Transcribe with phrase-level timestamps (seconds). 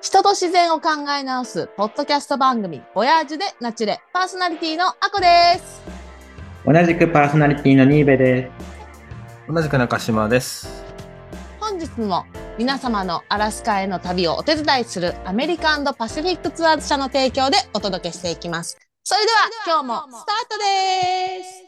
[0.00, 5.82] 人と自然を考え直すポッドキャスト番組ボヤージュでナチュレパーソナリティのアコです
[6.66, 9.52] 同じくパーソナリティのニーベです。
[9.52, 10.84] 同じく中島です。
[11.60, 12.24] 本日も
[12.58, 21.66] 皆様のアラスカへの旅をお手伝いするアメリカンドパシフィックツアーズ社の提供でお届けしていきますそれでは今日もスタートです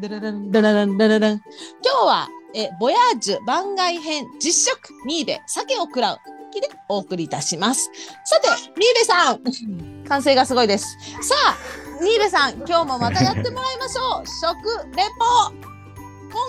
[0.00, 1.40] ダラランダラランダララン
[1.82, 6.18] 今日はえボヤージュ番外編実食ニーベ鮭を食らう
[6.54, 7.90] 日でお送りいたします。
[8.24, 8.48] さて
[8.80, 10.04] ニーベさん。
[10.08, 10.96] 完成がすごいです。
[11.22, 14.26] さあニーベさん今日もまたやってもらいましょう。
[14.28, 15.74] 食レポ。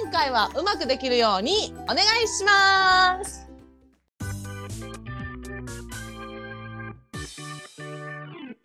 [0.04, 3.46] 今回はうまくできるようにお願いします。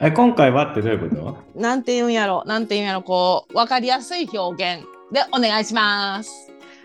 [0.02, 1.60] え今回はってどういうこと？
[1.60, 2.42] なんて言うんやろ。
[2.46, 3.02] なんて言うんやろ。
[3.02, 6.30] こうわかりやすい表現でお願いします。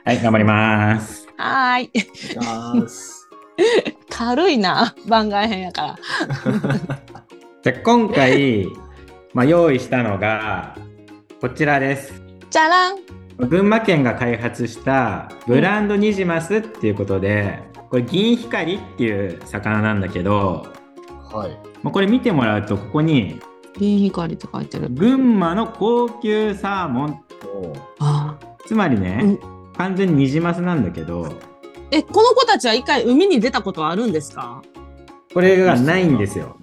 [0.03, 1.25] はい、頑張ります。
[1.37, 1.91] はーい
[4.09, 5.95] 軽いな番外編やから。
[7.63, 8.67] じゃあ今回、
[9.33, 10.75] まあ、用意したのが
[11.41, 12.21] こちらです。
[12.49, 12.97] じゃらん。
[13.37, 20.65] 群馬県が開発したブランドニジマスっていうことで、これ銀光っていう魚なんだけど、
[21.31, 21.51] はい。
[21.83, 23.41] まあ、これ見てもらうとここに
[23.77, 24.89] 銀光って書いてる。
[24.89, 27.21] 群馬の高級サーモン。
[27.99, 29.37] あつまりね、
[29.77, 31.33] 完全にニジマスなんだけど
[31.91, 34.61] えこの子たちは一回海に出たことはあるんですか？
[35.33, 36.57] これがないんですよ。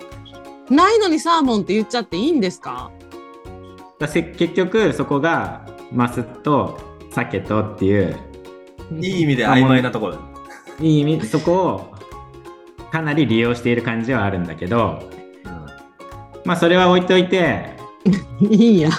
[0.71, 2.91] ないのにサーモンって言っちゃっていいんですか？
[3.99, 6.79] だせ結局そこがマスと
[7.11, 8.17] 鮭とっていう
[9.01, 10.19] いい意味で曖昧なところ。
[10.81, 11.95] いい意味そこを
[12.91, 15.03] かなり利用している感じはあるんだけど
[16.45, 17.77] まあそれは置いといて
[18.41, 18.91] いいや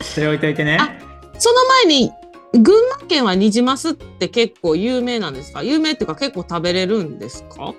[0.00, 0.76] それ置いといてね。
[0.80, 0.90] あ
[1.38, 2.10] その前に
[2.58, 5.62] 群馬県はニジマスって結構有名なんですか？
[5.62, 7.74] 有名っていうか結構食べれるんですか？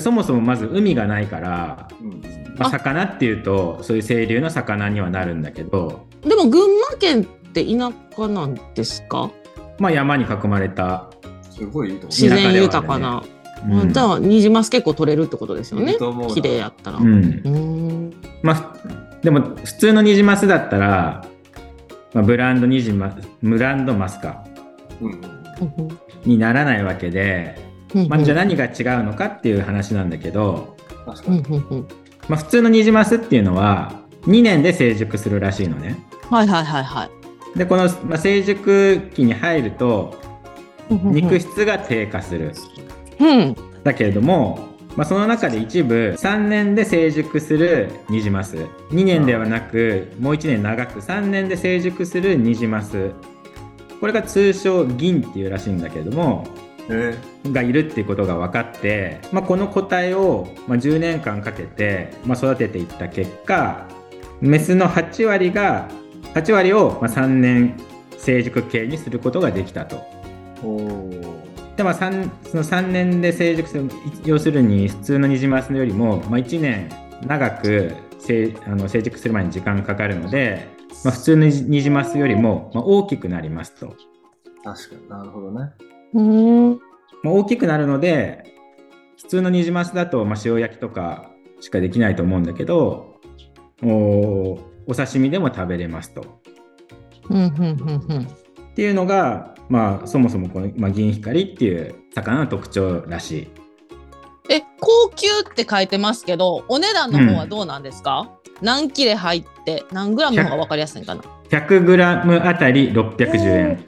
[0.00, 2.20] そもそもまず海がないから、うん。
[2.58, 2.70] まあ、あ。
[2.70, 9.30] 魚っていうとそういう清流の魚にはなるんだけど、でも群馬県って田舎なんですか？
[9.78, 11.08] まあ、山に囲まれた、
[11.50, 12.06] すごいいいとこ。
[12.08, 13.22] 自然豊かな、
[13.66, 13.92] うん。
[13.92, 15.96] じゃあニジマス結構取れるってことですよね
[16.34, 16.98] 綺麗やったら。
[16.98, 18.12] うん。
[18.42, 18.76] まあ、
[19.22, 21.24] でも普通のニジマスだったら、
[22.12, 24.44] まあ、ブランドニジマブランドマスか
[25.00, 25.20] うん。
[26.24, 27.58] にならないわけで、
[28.08, 30.76] まあ、じゃあ何が違うのかっていう話なんだけど、
[31.06, 31.38] 確かに。
[31.40, 31.88] うんうんうん
[32.28, 35.98] まあ、普通のニジマスっていうのは2年で成熟するらしいのね。
[36.30, 37.10] はいはいはいはい
[37.58, 40.14] でこの、まあ、成熟期に入ると
[40.88, 42.52] 肉質が低下する。
[43.18, 48.56] うんだけれども、まあ、その中で一部3年で成熟するニジマス。
[48.90, 53.12] 2年ではなくもう1年長く3年で成熟するニジマス。
[54.00, 56.46] これが通称銀っていうらしいんだけれども
[56.88, 57.16] え。
[57.46, 63.86] がいるっていうことが分かって、まあ、この個体を、まあ、10年間かけて、まあ、育てていった結果
[64.40, 65.88] メスの8割が
[66.34, 67.78] 8割をまあ3年
[68.16, 70.02] 成熟系にすることができたと。
[71.80, 73.88] でまあ、3その3年で成熟する
[74.26, 76.90] 要するに普通のニジマスよりも、まあ、1年
[77.26, 80.68] 長く成あの成熟する前に時間かかるので、
[81.04, 83.96] まあ、普通のニジニジマスよりも、まあ、大きくなりますと。
[84.62, 85.70] 確かになるほどね。
[86.12, 86.70] うん
[87.22, 88.44] まあ、大きくなるので
[89.16, 91.30] 普通のニジマスだと、まあ、塩焼きとか
[91.60, 93.16] しかできないと思うんだけど
[93.82, 93.88] お
[94.86, 96.42] お刺身でも食べれますと。
[97.30, 98.39] うんうんうんうん
[98.70, 103.48] っていうのが、まあ、そもそもこの、まあ、銀光っていう魚の特徴らしい。
[104.48, 113.84] え高級って書いてますけどお値段の方はどうなんですか、何切れ入って何グラムの方が分かりやすいかな？100g あたり610円。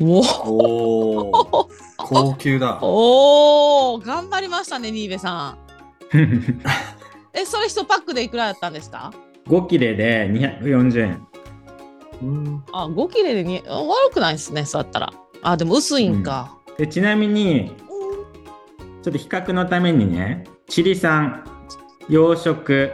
[0.00, 1.68] おおお。
[1.96, 2.78] 高級だ。
[2.82, 5.58] おお頑張りましたねニーベさん
[7.32, 9.12] えそれ1パックでいくらだったんですか
[9.48, 11.26] ？5切れで240円。
[12.22, 12.64] うん。
[12.72, 17.72] あ5切れでにあ悪くないですねそうやったらあでも薄いんか、でちなみに、
[19.02, 21.44] ちょっと比較のためにね、チリ産、
[22.08, 22.90] 養殖、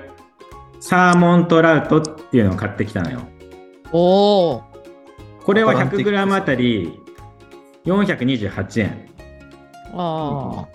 [0.81, 3.21] サーモントラウトっていうのを買ってきたのよ。
[3.93, 4.63] おお
[5.45, 7.01] これはアトランティック 100g あたり
[7.85, 9.09] 428円。
[9.95, 10.67] あ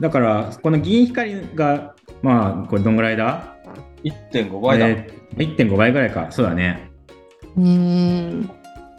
[0.00, 3.56] だから、この銀光が、まあ、これどんぐらいだ
[4.04, 4.88] ？1.5倍だ。
[4.88, 6.30] えー1.5倍ぐらいか。
[6.30, 6.85] そうだね。
[7.58, 8.50] ーうーん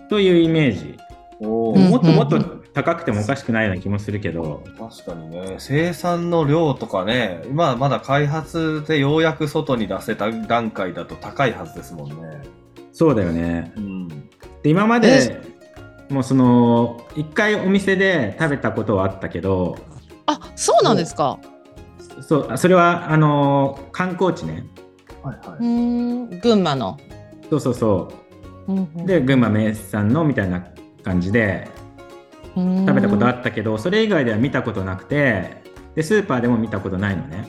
[0.10, 0.98] というイメージ。
[1.40, 2.40] おお、うんもっともっと
[2.74, 12.16] 高くてもおかしくないような気もするけど、確かにね、生産の量とかね、今まだ開発でようやく外に出せた段階だと高いはずですもんね。
[12.94, 13.72] そうだよね。
[13.78, 14.08] うん。
[14.08, 15.42] で今まで
[16.10, 19.78] もうその一回お店で食べたことはあったけど
[20.26, 21.38] あ、そうなんですか？
[22.22, 24.66] そう、それは、あのー観光地ね。
[25.24, 25.66] うーはいはい。
[25.66, 26.98] ん、群馬の。
[27.50, 28.27] そうそうそう
[28.74, 29.08] んう。
[29.08, 30.68] で、群馬名産のみたいな
[31.04, 31.68] 感じで、
[32.56, 35.62] 食べたことあっったけど、それ以外では見たことなくて、
[35.96, 37.48] で、スーパーでも見たことないのね。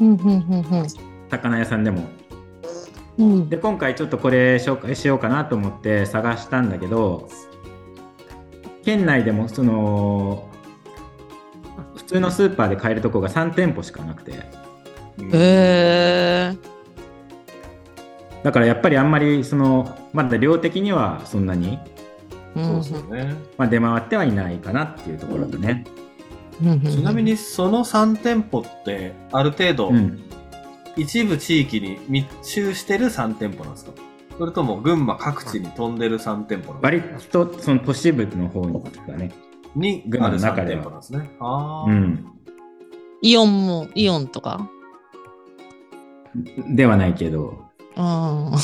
[0.00, 0.86] うんうんうん
[1.30, 2.02] 魚屋さんでも。
[3.48, 7.28] で、今回ちょっとこれ紹介しようかなと思って探したんだけど、
[8.84, 10.48] 県内でもその、
[11.96, 14.38] 普通のスーパーで買えるとこが3店舗しかなくて、へ
[15.32, 16.73] え。
[18.44, 21.78] だからやっぱりあんまりその、まだ量的にはそんなに、
[22.54, 23.34] そうですよね。
[23.58, 25.84] まあ、出回ってはいないかなっていうところとね。
[26.62, 26.62] ち
[27.02, 30.22] なみにその3店舗ってある程度うん。
[30.96, 33.92] 一部地域に密集してる3店舗なんですか？
[34.38, 39.32] それとも群馬各地に飛んでる3店舗なんですか割とその都市部の方がね。
[39.74, 41.30] に群馬ある3の中では店舗なんですね。
[41.40, 42.26] うん。
[43.22, 44.70] イオンも、イオンとか？
[46.68, 47.63] ではないけど。
[47.96, 48.58] ああ。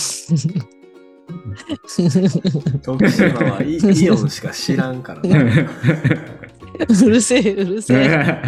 [2.82, 5.68] 徳島はいイオンしか知らんからね。
[6.88, 8.42] うるせえ、うるせえ。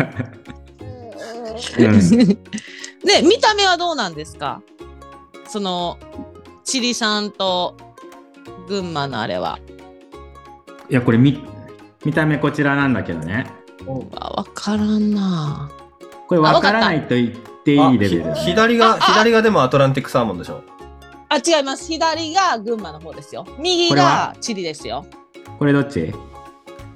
[3.05, 4.63] で、見た目はどうなんですか？
[5.47, 5.99] その、
[6.65, 7.77] チリ産と
[8.69, 9.59] 群馬のあれは。
[10.89, 11.41] いや、これ見、
[12.05, 13.47] 見た目こちらなんだけどね。
[13.87, 13.97] わ
[14.31, 15.71] わからんな
[16.29, 17.31] これ分からないと言っ
[17.65, 18.35] ていいレベルね。
[18.35, 20.63] ひ左が、ああ左がでもアトランティックサーモンでしょ
[21.33, 21.87] あ、違います。
[21.87, 23.47] 左が群馬の方ですよ。
[23.59, 25.07] 右がチリですよ。
[25.59, 26.13] これどっち？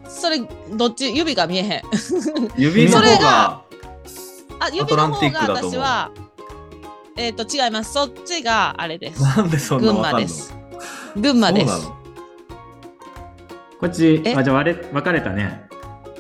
[0.06, 0.40] それ、
[0.74, 1.82] どっち、指が見えへん。
[2.54, 3.62] 指のそれが方が、
[4.60, 6.10] あ、指の方がックだと思う私は、
[7.16, 7.94] えっ、と、違います。
[7.94, 9.22] そっちがあれです。
[9.22, 10.18] なんでそんな群わかんの？
[10.18, 10.54] 馬です。
[11.16, 11.88] 群馬です。
[13.80, 14.34] こっち、え？
[14.36, 15.66] あ、じゃあ割れ分かれたね。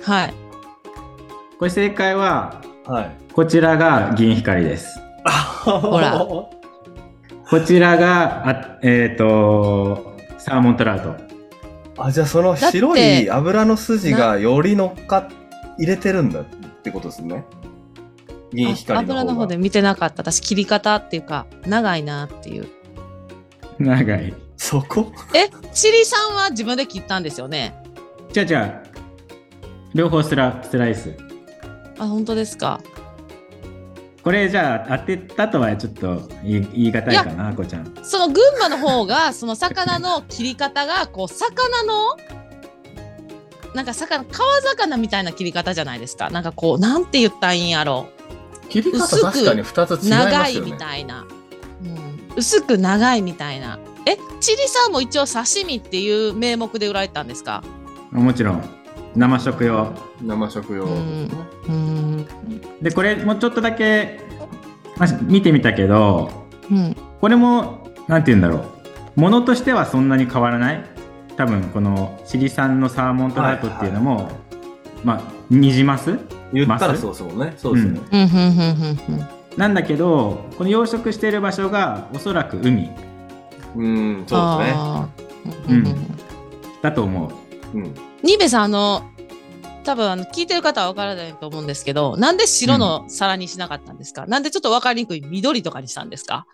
[0.02, 0.34] はい。
[1.58, 3.16] これ正解は、はい。
[3.34, 4.98] こちらが銀光です。
[5.64, 6.26] ほら
[7.48, 12.02] こちらが、あえっ、と、サーモントラウト。
[12.02, 15.28] あ、じゃあその白い油の筋がより乗っか
[15.78, 16.44] 入れてるんだっ
[16.82, 17.44] てことですね。
[18.52, 20.22] 銀光の方油の方で見てなかった。
[20.22, 22.66] 私、切り方っていうか、長いなっていう。
[23.78, 24.34] 長い。
[24.56, 25.12] そこ？
[25.34, 27.74] え、チリさんは自分で切ったんですよね？
[28.32, 28.88] じゃあじゃあ、
[29.94, 31.16] 両方スラスライス。
[31.98, 32.80] あ、本当ですか。
[34.26, 37.94] これじゃあ当てたとはちょっと言い難いかな、こちゃん。
[38.02, 42.16] その群馬の方が、その魚の切り方が、こう、魚の、
[43.72, 46.28] なんか魚、川魚みたいな切り方じゃないですか。
[46.30, 48.08] なんかこう、なんて言ったらいいんやろ
[48.68, 50.24] 切り方薄く確かに2つ違いますよね。
[50.24, 51.24] 長いみたいな、
[51.84, 57.62] うん、薄く長いみたいなえチリさんも一応刺身っていう名目で売られたんですか？
[58.10, 58.75] もちろん、
[59.16, 59.92] 生食用。
[60.22, 61.28] 生食用ですね。
[61.68, 62.26] うん。
[62.82, 64.20] で、これもちょっとだけ、
[64.96, 66.30] まあ見てみたけど、
[66.70, 66.96] うん。
[67.20, 68.64] これも、なんて言うんだろ
[69.16, 69.20] う。
[69.20, 70.84] ものとしてはそんなに変わらない。
[71.36, 74.30] 多分、このチリ産のサーモントラウトっていうのも、
[75.02, 76.18] まあ、ニジマス
[76.52, 77.00] 言ったらます？
[77.00, 77.54] そうですもんね。
[77.56, 78.00] そうですね。
[78.12, 78.20] うん。
[78.20, 78.28] うん。
[78.28, 78.32] う
[79.14, 79.18] ん。
[79.18, 79.26] うん。
[79.56, 82.90] なんだけど、この養殖している場所がおそらく海。
[83.74, 85.68] うん、そうですね。
[85.68, 85.84] うん。
[86.82, 87.32] だと思
[87.74, 87.78] う。
[87.78, 87.94] うん。
[88.26, 89.02] ニベさんあの
[89.84, 96.46] 多分あの聞いてる方は分からないと思うんですけどなんで白の皿にしなかったんですか、なんでちょっと分かりにくい緑とかにしたんですか？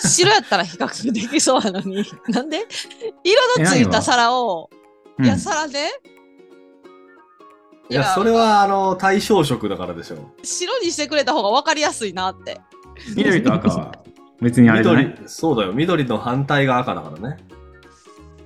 [0.00, 2.04] 白やったら比較できそうなのに。
[2.28, 2.66] なんで？
[3.24, 4.70] 色のついた皿を
[5.18, 5.24] うん。
[5.24, 5.78] いや皿で？
[7.90, 10.16] いや、それは、あの、対象色だからでしょ。
[10.42, 12.60] 白にしてくれた方が分かりやすいなって。
[13.16, 13.92] 緑と赤は
[14.42, 15.72] 別にあれじゃない緑、そうだよ。
[15.72, 17.38] 緑の反対が赤だからね。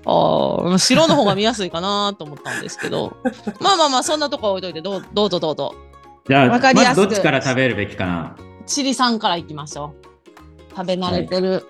[0.05, 3.17] ああ、白の方が見やすいかなと思ったんですけど。
[3.61, 5.75] まあまあまあ、そんなとこは置いといて、どうどうぞどうぞ。
[6.29, 8.37] じゃあ、わかりやすくまずどっちから食べるべきかな？
[8.67, 9.95] チリさんからいきましょ
[10.71, 10.77] う。
[10.77, 11.67] 食べ慣れてる。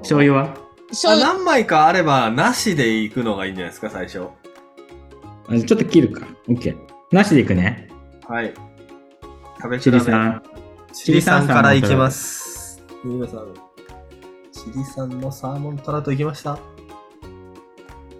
[0.00, 0.44] 醤油は？
[0.44, 4.28] あ醤油何枚かあれば、なしで行くのがいいんじゃないですか、最初。
[5.48, 6.26] あちょっと切るか。
[6.48, 6.76] OK。
[7.10, 7.88] なしでいくね。
[8.28, 8.54] はい。
[9.58, 9.98] 食べ比チべ。
[9.98, 10.42] リさん。
[10.92, 12.82] チリさんからいきます。
[13.04, 13.54] 皆さん、
[14.52, 16.58] チリさんのサーモントラウトいきました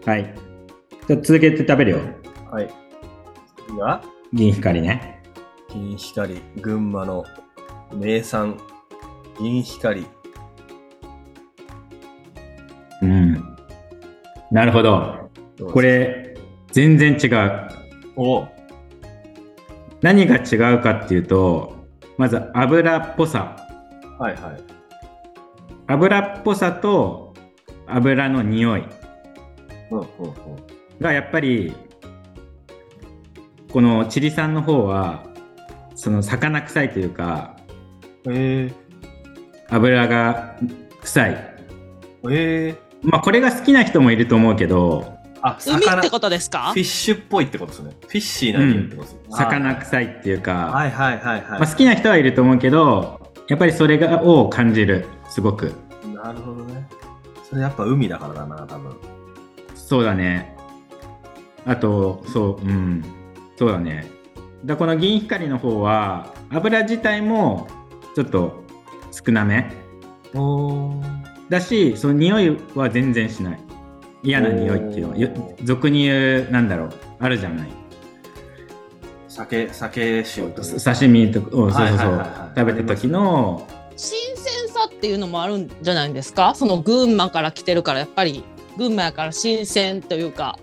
[0.06, 0.34] はい。
[1.06, 1.98] じゃあ続けて食べるよ。
[2.50, 2.68] はい。
[3.66, 5.22] 次が、銀光ね。
[5.70, 7.24] 銀光、群馬の
[7.94, 8.58] 名産、
[9.38, 10.06] 銀光。
[13.02, 13.56] うん。
[14.50, 15.30] なるほど。
[15.72, 16.36] これ、
[16.72, 17.68] 全然違う。
[18.16, 18.46] お
[20.02, 21.86] 何が違うかっていうと、
[22.18, 23.56] まず油っぽさ。
[24.18, 24.62] はいはい。
[25.86, 27.34] 油っぽさと
[27.86, 28.84] 油の匂い。
[31.00, 31.74] がやっぱり、
[33.72, 35.24] このチリ産の方は
[35.96, 37.56] その魚臭いというか
[38.28, 38.72] え
[39.68, 40.56] 油が
[41.02, 46.70] 臭いー、えー、まあこれが好きな人もいると思うけどあ、海魚、ってことですか？
[46.72, 47.96] フィッシュっぽいってことですね。
[48.00, 49.20] フィッシーなってことですね。
[49.30, 51.60] 魚臭いっていうか、はいはいはいはい。
[51.60, 55.74] まあ、好きな人はいると思うけどやっぱりそれがを感じるすごく
[56.14, 56.88] なるほどね。
[57.46, 58.96] それやっぱ海だからだな、多分。
[59.86, 60.56] そうだね。
[61.66, 63.04] あとそううん。
[63.56, 64.06] そうだね。
[64.64, 67.68] だこの銀光の方は油自体も
[68.14, 68.64] ちょっと
[69.12, 69.70] 少なめ。
[71.50, 73.60] だしその匂いは全然しない。
[74.22, 75.18] 嫌な匂いっていうのは。
[75.18, 75.28] よ
[75.62, 76.92] 俗に言うなんだろう。
[77.20, 77.68] あるじゃない。
[79.28, 82.26] 酒、酒塩と刺身とかうんそうそうそう。
[82.56, 86.54] 食べた時の新鮮さっていうのもあるんじゃないですか？
[86.54, 88.42] その群馬から来てるからやっぱり
[88.76, 90.58] 群馬やから新鮮というか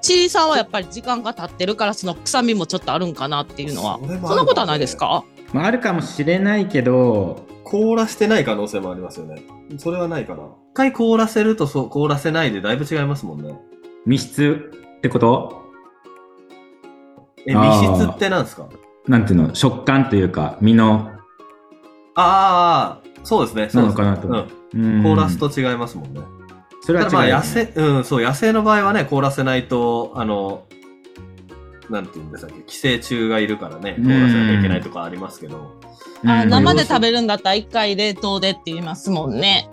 [0.00, 5.24] チリさんはやっぱり時間が経ってるからその臭みもちょっとあるんかなっていうのはそねそんなことはないですか？
[5.52, 9.42] まあ、あるかもしれないけど凍らしてない可能性もありますよね。
[9.78, 10.44] それはないかな。
[10.44, 13.58] 一回凍らせるとそう凍らせないでだいぶ違いますもんね。
[14.06, 15.62] 密室ってこと？
[17.46, 17.64] え、密
[17.96, 18.68] 室ってなんですか？
[19.06, 19.54] なんていうの？
[19.54, 21.10] 食感というか身の
[22.14, 23.62] ああ、そうですね。
[23.64, 24.34] なそうですのかなとうん。
[24.72, 26.20] うん凍らすと違いますもんね。
[26.80, 30.64] それは違うよね、野生、うん、そう、野生の場合はね、凍らせないと、あの、
[31.90, 35.78] なんていうんでしたっけ、寄生虫がいるからね、凍らせなきゃいけないとかありますけど。
[36.24, 36.48] あうん。
[36.48, 39.68] 生で食べるんだったら一回冷凍でって言いますもんね。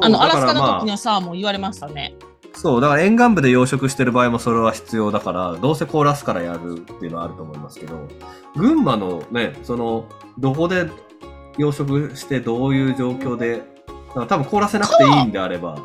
[0.00, 2.14] あのアラスカの時のサーモン言われましたね。
[2.54, 8.08] そう、だから沿岸部で養殖してる場合もそれは必要だから、どうせ凍らすからやるっていうのはあると思いますけど、
[8.56, 10.06] 群馬のね、その、
[10.38, 10.90] どこで
[11.58, 13.62] 養殖してどういう状況で、
[14.14, 15.78] 多分凍らせなくていいんであれば、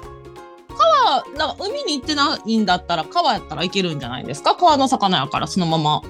[1.17, 4.55] あなんか海に行ってないんだったら川やったらいけるんじゃないですか？
[4.55, 6.01] 川の魚やからそのまま。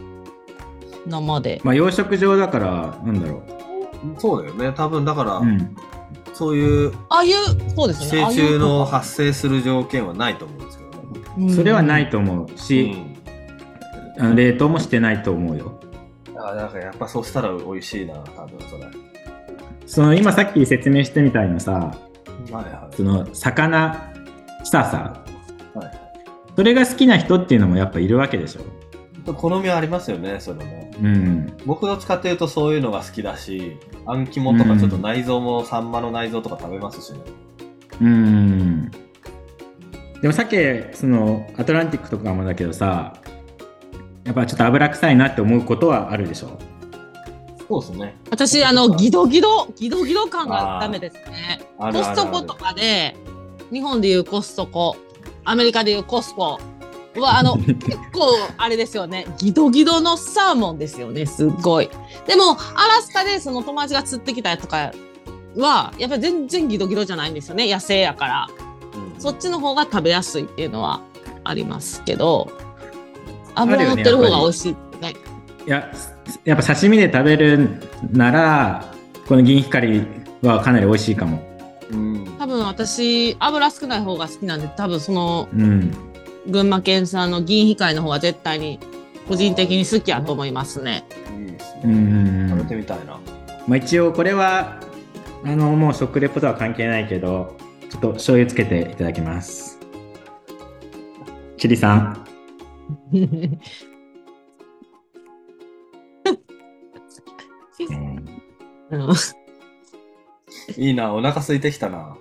[1.06, 1.62] 生で。
[1.64, 3.42] まあ養殖場だからなんだろ
[4.20, 4.74] そうだよね。
[4.74, 5.76] 多分だから、う、うん、
[6.34, 7.34] そういうああいう
[7.76, 10.98] そうです寄ね生虫の発生する条件はないと思うんですけどね。
[11.38, 11.56] うん。
[11.56, 12.96] それはないと思うし、
[14.18, 14.24] うん。
[14.24, 15.80] あの冷凍もしてないと思うよ。
[16.36, 18.84] あなんかやっぱそうしたら美味しいな、多分それ。
[18.84, 18.94] はい
[19.88, 21.98] その今さっき説明してみたいなさ
[22.52, 22.96] はい。
[22.96, 24.14] その魚
[24.68, 25.24] 臭さ
[25.74, 25.92] はい。
[26.56, 28.62] それが好きな人っていうのもやっぱいるわけでしょ。
[29.34, 30.92] 好みはありますよね、それも。
[31.02, 31.58] うん。
[31.66, 37.20] 僕どっちかっていうとそういうのが好きだし、あん肝とかちょっと内臓も、サンマの内臓とか食べますしね。
[38.02, 38.92] うん。
[40.22, 40.56] でもさっき
[40.94, 43.14] そのアトランティックとかもだけどさ
[44.24, 46.58] やっぱちょっと油臭いなって思うことはあるでしょ。
[47.68, 48.18] そうですね。
[48.32, 51.62] 私あのギドギドギドギド感がダメですね。
[51.78, 53.16] あコストコとかで
[53.72, 54.98] 日本でいうコストコ
[55.44, 56.60] アメリカでいうコスコ
[57.16, 57.80] はあの 結
[58.12, 59.26] 構あれですよね。
[59.38, 61.90] ギドギドのサーモンですよねすっごい。
[62.28, 64.92] でもアラスカでその友達が釣ってきたやつとか
[65.56, 68.48] はやっぱり全然ギドギドじゃないんですよね野生やから。
[69.16, 69.22] うん。
[69.22, 71.02] そっちの方が食べやすいっていうのは
[71.44, 72.50] ありますけど。
[73.56, 74.98] 油乗ってる方が美味しいって。
[74.98, 75.16] ね
[75.66, 75.92] いや
[76.46, 77.70] やっぱ刺身で食べる
[78.12, 78.86] なら
[79.28, 80.08] この銀光
[80.42, 81.38] はかなり美味しいかも。
[81.38, 81.47] うん。
[82.48, 85.92] 多分私油少ない方が好きなんで多分そのうん
[86.50, 88.80] 群馬県産の銀光の方が絶対に
[89.28, 91.04] 個人的に好きやと思いますね。
[91.38, 92.00] いいですうんうね。
[92.00, 93.20] んうん食べてみたいな。
[93.68, 94.80] まあ、一応これは
[95.44, 97.58] あのもう食レポとは関係ないけど
[97.90, 99.78] ちょっと醤油つけていただきます
[101.58, 102.26] チリさん
[108.90, 109.08] うん
[110.78, 112.18] いいな、お腹空いてきたな。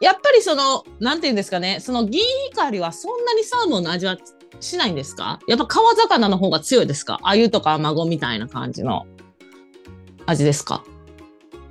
[0.00, 4.16] やっぱりそのなんていうんですかねその銀光はそんなにサーモンの味は
[4.60, 5.38] しないんですか？
[5.46, 7.18] やっぱ川魚の方が強いですか？
[7.22, 9.06] 鮎とかアマゴみたいな感じの
[10.26, 10.84] 味ですか？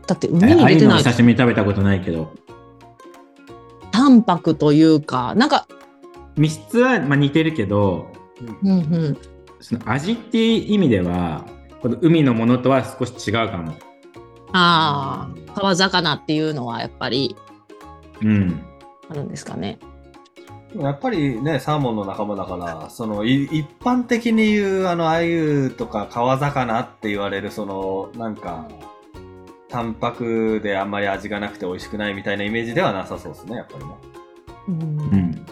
[0.08, 2.34] だって海に出てない刺身食べたことないけど。
[3.92, 5.68] 淡白というかなんか
[6.38, 8.12] 密室はまあ似てるけど
[8.64, 8.74] うんう
[9.10, 9.18] ん。
[9.60, 11.46] その味っていう意味では
[11.82, 13.74] この海のものとは少し違うかも。
[14.54, 17.49] ああ川魚っていうのはやっぱりうん
[19.10, 19.80] あるんですかね。
[20.76, 28.68] やっぱりね、サーモンの仲間だから、その、い一般的に言う、あの、鮎とか川魚って言われる、その、なんか、
[29.70, 33.92] 淡白であんまり味がなくて美味しくないみたいなイメージではなさそうですね、やっぱりね。
[34.68, 35.46] うんうん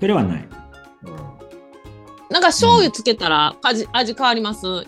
[0.00, 0.48] それはない
[1.04, 1.14] うん。
[2.30, 4.84] なんか醤油つけたら味味変わります？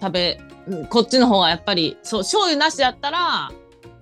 [0.00, 3.50] 食べうんこっちの方がやっぱりそう醤油なしだったら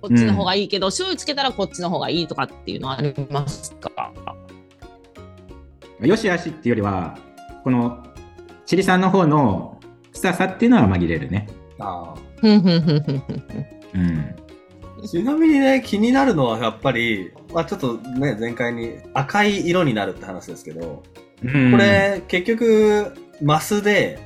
[0.01, 3.91] こっちの方がいいけど、醤油つけたらこっちの方がいいとかっていうのはありますか？
[5.99, 7.17] よしあしっていうよりは
[7.63, 8.03] この
[8.65, 9.79] チリさんの方の
[10.13, 11.47] 臭さっていうのは紛れるね。
[11.79, 13.43] あふんふんふんふんふん
[13.95, 14.35] うん。
[15.03, 21.03] あちなみにね、気になるのはやっぱり、まあちょっとね、前回に赤い色になるって話ですけど、
[21.43, 24.19] うんこ、れ、結局、マスで、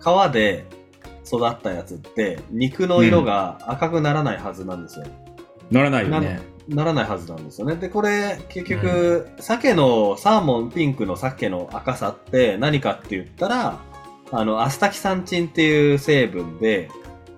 [0.00, 0.64] 皮で
[1.26, 5.06] 育ったやつって、肉の色が赤くならないはずなんですよ。
[5.70, 6.40] 乗らないよね。
[6.68, 7.76] ならないはずなんですよね。
[7.76, 13.80] で、これ、結局、鮭の、サーモンピンクの鮭の赤さって何かって言ったら、
[14.32, 16.88] あの、アスタキサンチンっていう成分で、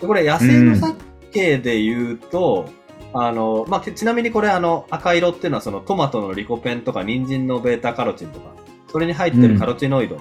[0.00, 2.70] でこれ野生の鮭で言うと、
[3.12, 8.50] あの、まあ、ちなみにこれあの、赤色っていうのはそのトマトのリコペンとか人参のベータカロチンとか、
[8.90, 10.18] それに入ってるカロチノイド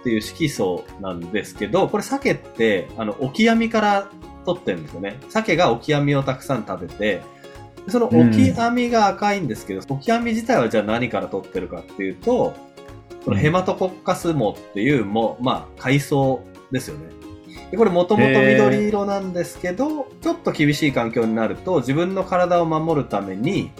[0.00, 4.10] っていう色素なんですけど、これ鮭って、あの、オキアミから
[4.44, 5.18] 取ってるんですよね。
[5.28, 7.22] 鮭がオキアミをたくさん食べて、
[7.88, 12.54] そのオキアミが赤いんですけど、オキアミ自体はじゃあ何から取ってるかっていうと、
[13.24, 16.40] このヘマトコッカスモっていうも、まあ、海藻
[16.70, 17.10] ですよね。
[17.70, 23.70] でこれもともと緑色なんですけど、ちょっと厳しい環境になると、自分の体を守るために、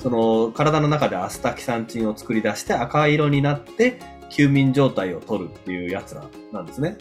[0.00, 6.98] その体の中でアスタキサンチンを作り出して赤色になって、休眠状態を取るっていうやつらなんですね。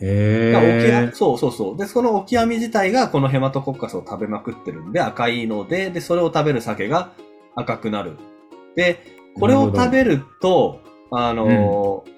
[0.00, 1.10] へだからオキアえ。
[1.12, 1.76] そうそうそう。
[1.76, 7.12] で、そのオキアミ自体がこのヘマトコッカスを食べまくってるんで赤いので、で、それを食べる鮭が
[7.54, 8.16] 赤くなる。
[8.74, 9.02] で、
[9.38, 12.16] これを食べると、あのー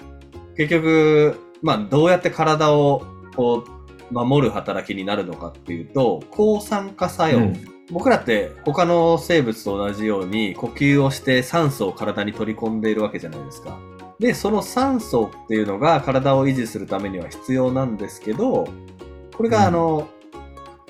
[0.59, 3.07] 結局、まあ、どうやって体を
[3.37, 3.65] こ
[4.11, 7.53] う、守る働きになるのかっていうと、抗酸化作用。
[7.89, 13.79] うん僕らって他の生物と同じように呼吸をして酸素を体に取り込んでいるわけじゃないですか。
[14.19, 18.69] で、その酸素っていうのが体を維持するためには必要なんですけど、
[19.37, 20.09] これがあの、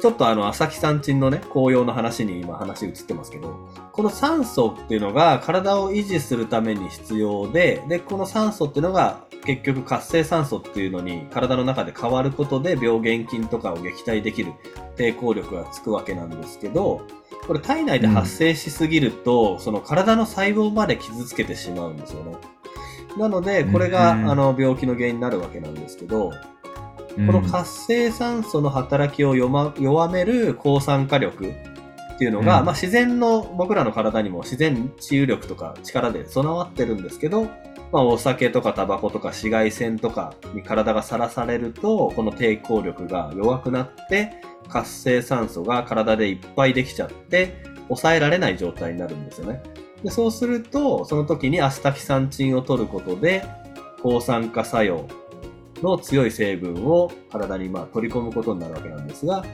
[0.01, 14.53] ちょっとあの、アサキサンチンのね、紅葉の話に今話移ってますけど、この酸素っていうのが体を維持するために必要で、で、この酸素っていうのが結局活性酸素っていうのに体の中で変わることで病原菌とかを撃退できる
[14.97, 17.03] 抵抗力がつくわけなんですけど、
[17.47, 22.37] これ体内で発生しすぎると、その体の細胞まで傷つけてしまうんですよね。
[23.17, 26.58] なので、これが、うんあの病気の原因になるわけなんですけど、うん
[27.27, 37.45] この活性酸素の働きを弱める抗酸化力っていうのが、うんまあ、自然の僕らの体にも自然治癒力とか力で備わってるんですけど、
[37.93, 44.35] まあ、お酒とかタバコとか紫外線とかに体がさらされるとこの抵抗力が弱くなって
[44.69, 49.63] 活性酸素が体でいっぱいできちゃって抑えられない状態になるんですよね。
[50.05, 53.45] でそうするとその時にアスタキサンチンを取ることで
[54.03, 55.09] 抗酸化作用
[55.83, 59.45] の強い成分を体にまあ取り込むことになるわけなんですが、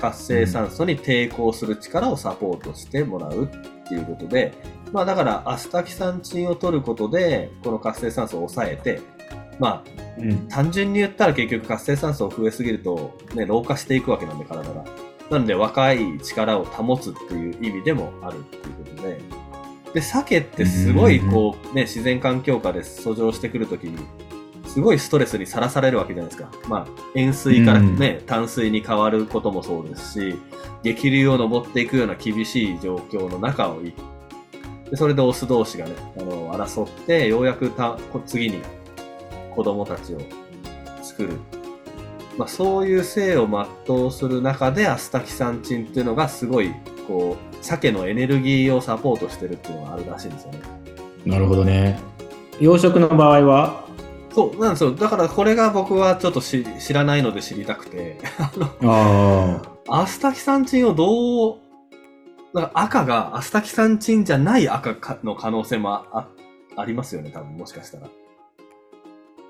[0.00, 3.48] 活性酸素に抵抗する力をサポートしてもらうっ
[3.88, 4.52] ていうことで、
[4.92, 9.00] まあだからアスタキサンチンを取ることで、この活性酸素を抑えて、
[9.58, 9.82] ま
[10.18, 10.32] うん。
[10.32, 14.84] あ単純に言ったら結局活性酸素を増えすぎると、ね、老化していくわけなんで体が。
[15.30, 19.20] なので若い力を保つっていう意味でもあるっていうことで、
[19.94, 23.96] で、鮭ってすごいこうね、自然環境下で遡上してくるときに、
[24.76, 26.50] すごいストレスにさらされるわけじゃないですか。
[26.68, 30.38] まあ、塩水からね、淡水に変わることもそうですし、
[30.82, 33.94] 激流を登っていくような厳しい状況の中をい
[34.90, 38.60] でそれでオス同士がね、あの、争って、ようやくたこ次に
[39.54, 40.18] 子供たちを
[41.00, 41.38] 作る。
[42.36, 43.48] まあ、そういう生を
[43.86, 46.70] 全うする中で、アスタキサンチンっていうのがすごい、
[47.08, 50.58] こう、鮭のエネルギーをサポートしてるっていうのがあるらしいんですよね。
[51.24, 51.98] なるほどね。
[52.60, 53.85] 養殖の場合は？
[54.36, 54.92] そう、なんですよ。
[54.94, 60.02] だからこれが僕はちょっとし知らないので知りたくて、あの、 ああ。
[60.02, 61.58] アスタキサンチンをどう、
[62.54, 66.28] だから赤がアスタキサンチンじゃない赤かの可能性もあ
[66.76, 68.08] ありますよね、多分もしかしたら。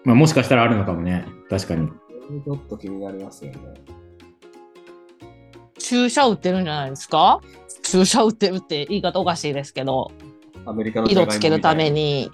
[0.05, 1.27] まあもしかしたらあるのかもね。
[1.51, 1.88] 確かに。
[1.88, 3.59] ちょっと気になりますよね。
[5.81, 7.40] 注射打ってるんじゃないですか？
[7.83, 10.12] 注射打ってるって言い方おかしいですけど、
[10.64, 12.31] アメリカの色つけるために、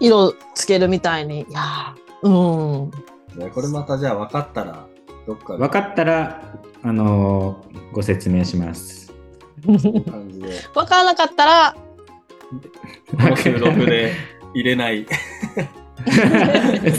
[0.00, 2.90] 色つけるみたいに、いやーうん。
[3.38, 4.86] ねこれまたじゃあ分かったら、
[5.26, 9.12] どっかで分かったら、あのーご説明します。
[9.66, 11.76] 感じで、 わからなかったら、
[13.10, 14.12] この収録で
[14.54, 14.98] 入れない。
[15.00, 15.06] 流
[16.06, 16.92] れる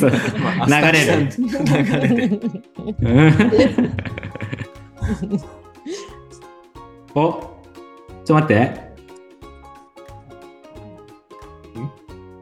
[0.61, 1.53] アスタキサンチン流
[1.91, 2.39] れで。
[3.01, 3.31] うん
[7.15, 7.37] おちょ
[8.23, 8.90] っと待って。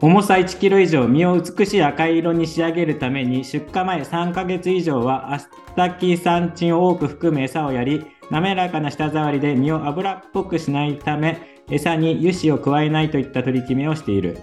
[0.02, 14.38] 重さ1キロ以上、身を美しい赤い色に仕上げるために、出荷前3ヶ月以上はアスタキサンチンを多く含む餌をやり、滑らかな舌触りで身を油っぽくしないため、餌に油脂を加えないといった取り決めをしている。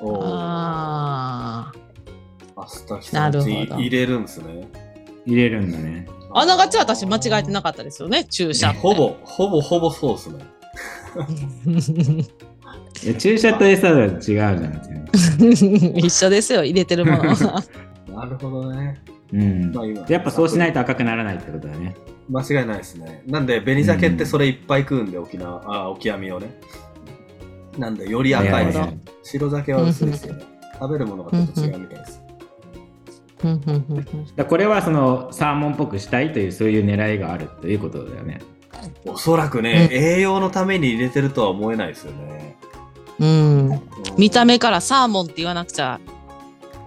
[0.00, 1.72] あ
[2.56, 4.68] ああ、スタキサンチなるほど入れるんですね。
[5.24, 6.08] 入れるんだね。
[6.32, 8.72] あながち私間違えてなかったですよね、注射。
[8.72, 10.44] ほぼ、ほぼほぼそうですね。
[13.04, 14.82] いや注射と餌は違うじゃん。
[15.98, 17.22] 一緒ですよ、入れてるもの。
[18.14, 19.00] なるほどね。
[19.32, 21.94] うんまあ今やっぱそうしないと赤くならないってことだね。
[22.28, 23.22] 間違いないですね。
[23.26, 26.58] なんで、紅鮭ってそれいっぱい食うんで、沖縄、あ、オキアミをね。
[27.78, 28.98] なんで、より赤いね。
[29.22, 30.42] 白鮭は薄いですよね。
[30.74, 32.22] 食べるものがちょっと違うみたいです。
[33.38, 38.40] ふんふんふんふんだこれはそのサーモンっぽくしたいというそういう狙いがあるということだよね。
[39.04, 42.56] おそらくね、栄養のために入れてるとは思えないですよね。
[43.18, 43.82] うん、うん
[44.18, 46.00] 見た目からサーモンって言わなくちゃ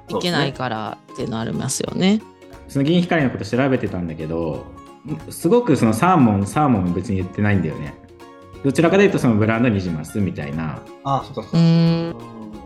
[0.07, 2.21] いけないからっていうのありますよね。
[2.67, 4.65] その銀光のこと調べてたんだけど、
[5.29, 7.93] すごくそのサーモン、サーモン別に言ってないんだよね。
[8.63, 11.57] どちらかというとそのブランドニジマスみたいな、あ、そうか。
[11.57, 12.15] ん、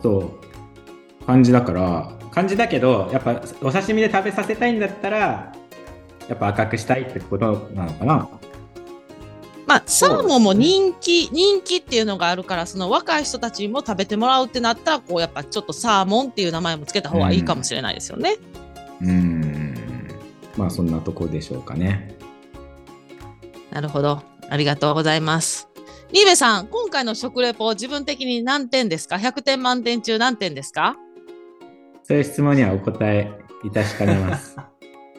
[0.02, 0.34] そ
[1.22, 5.54] う、感じだから、感じだけど、やっぱお刺身で食べさせたいんだったら、
[6.28, 8.28] やっぱ赤くしたいってことなのかな。
[9.66, 18.36] まあサーモンも人気、人気っていうのがあるからその若い人たちにも食べてもらうってなったらこうやっぱちょっとサーモンっていう名前もつけた方がいいかもしれないですよね。
[19.02, 19.74] うーん。
[20.58, 22.16] まあそんなとこでしょうかね。
[23.72, 24.22] なるほど。
[24.50, 25.68] ありがとうございます。
[26.12, 30.96] リーベさん、今回の食レポ自分的に何点ですか ?100 点満点中何点ですか？
[32.04, 33.32] そういう質問にはお答え
[33.64, 34.56] いたしかねます。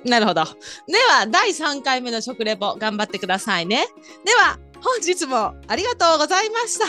[0.04, 0.44] なるほど。
[0.44, 0.50] で
[1.10, 3.86] は、第3回目の食レポ頑張ってくださいね。
[4.24, 6.84] では、本日もありがとうございました。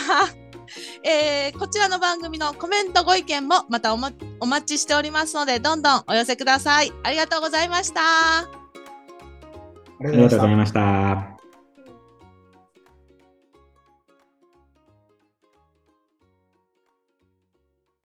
[1.08, 6.92] えーこちらの番組のコメントご意見もまたおまお待ちしておりますので、どんどんお寄せください。
[7.02, 8.00] ありがとうございました。
[8.00, 8.48] あ
[10.00, 11.35] りがとうございました。